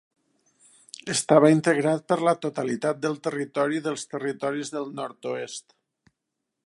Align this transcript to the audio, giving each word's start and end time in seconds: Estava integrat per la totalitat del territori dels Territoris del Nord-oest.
Estava 1.13 1.51
integrat 1.55 2.07
per 2.11 2.17
la 2.27 2.33
totalitat 2.45 3.03
del 3.03 3.19
territori 3.29 3.83
dels 3.89 4.07
Territoris 4.15 4.73
del 4.79 4.91
Nord-oest. 5.03 5.79